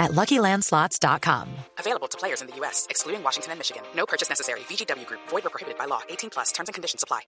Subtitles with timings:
[0.00, 1.46] at LuckyLandSlots.com.
[1.78, 3.82] Available to players in the U.S., excluding Washington and Michigan.
[3.94, 4.60] No purchase necessary.
[4.68, 5.20] VGW Group.
[5.28, 6.00] Void or prohibited by law.
[6.08, 6.50] 18 plus.
[6.50, 7.20] Terms and conditions apply.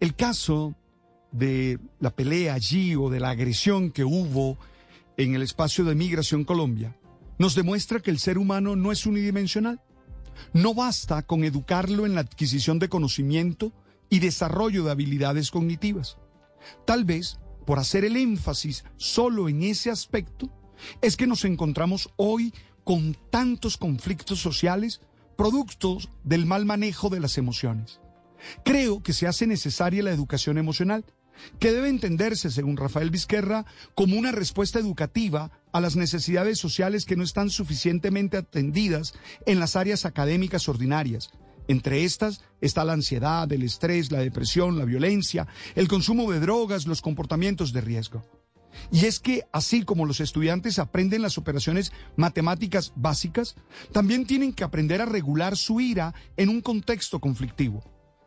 [0.00, 0.74] El caso
[1.32, 4.58] de la pelea allí o de la agresión que hubo
[5.16, 6.96] en el espacio de Migración Colombia
[7.38, 9.80] nos demuestra que el ser humano no es unidimensional.
[10.52, 13.72] No basta con educarlo en la adquisición de conocimiento
[14.08, 16.18] y desarrollo de habilidades cognitivas.
[16.84, 20.50] Tal vez, por hacer el énfasis solo en ese aspecto,
[21.00, 22.52] es que nos encontramos hoy
[22.84, 25.00] con tantos conflictos sociales
[25.36, 28.00] productos del mal manejo de las emociones.
[28.64, 31.04] Creo que se hace necesaria la educación emocional,
[31.60, 37.16] que debe entenderse, según Rafael Vizquerra, como una respuesta educativa a las necesidades sociales que
[37.16, 39.14] no están suficientemente atendidas
[39.46, 41.30] en las áreas académicas ordinarias.
[41.68, 46.86] Entre estas está la ansiedad, el estrés, la depresión, la violencia, el consumo de drogas,
[46.86, 48.24] los comportamientos de riesgo.
[48.90, 53.56] Y es que así como los estudiantes aprenden las operaciones matemáticas básicas,
[53.92, 57.82] también tienen que aprender a regular su ira en un contexto conflictivo.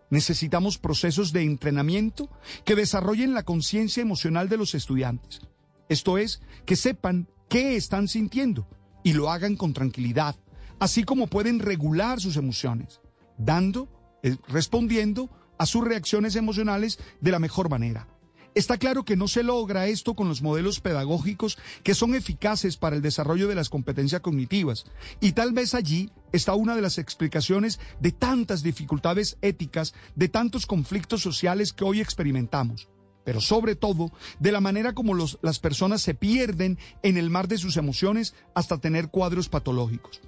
[0.10, 2.30] Necesitamos procesos de entrenamiento
[2.66, 5.42] que desarrollen la conciencia emocional de los estudiantes.
[5.88, 8.68] Esto es, que sepan qué están sintiendo
[9.04, 10.36] y lo hagan con tranquilidad,
[10.80, 13.00] así como pueden regular sus emociones,
[13.38, 13.88] dando,
[14.22, 18.08] eh, respondiendo a sus reacciones emocionales de la mejor manera.
[18.54, 22.98] Está claro que no se logra esto con los modelos pedagógicos que son eficaces para
[22.98, 24.86] el desarrollo de las competencias cognitivas.
[25.22, 30.66] Y tal vez allí está una de las explicaciones de tantas dificultades éticas, de tantos
[30.66, 32.90] conflictos sociales que hoy experimentamos.
[33.24, 37.58] Pero sobre todo, de la manera como las personas se pierden en el mar de
[37.58, 40.20] sus emociones hasta tener cuadros patológicos.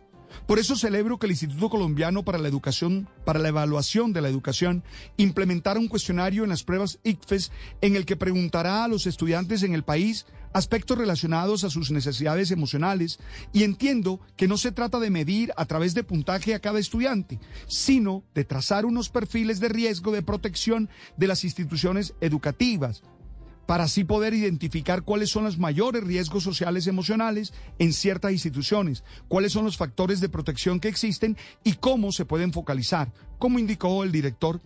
[0.47, 4.29] Por eso celebro que el Instituto Colombiano para la Educación, para la Evaluación de la
[4.29, 4.83] Educación,
[5.17, 7.51] implementara un cuestionario en las pruebas ICFES
[7.81, 12.51] en el que preguntará a los estudiantes en el país aspectos relacionados a sus necesidades
[12.51, 13.19] emocionales
[13.51, 17.39] y entiendo que no se trata de medir a través de puntaje a cada estudiante,
[17.67, 23.03] sino de trazar unos perfiles de riesgo de protección de las instituciones educativas,
[23.65, 29.51] para así poder identificar cuáles son los mayores riesgos sociales emocionales en ciertas instituciones, cuáles
[29.53, 34.11] son los factores de protección que existen y cómo se pueden focalizar, como indicó el
[34.11, 34.61] director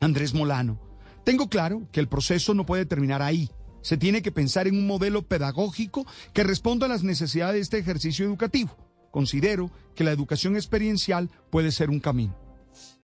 [0.00, 0.80] Andrés Molano.
[1.24, 3.50] Tengo claro que el proceso no puede terminar ahí.
[3.82, 7.78] Se tiene que pensar en un modelo pedagógico que responda a las necesidades de este
[7.78, 8.76] ejercicio educativo.
[9.10, 12.39] Considero que la educación experiencial puede ser un camino.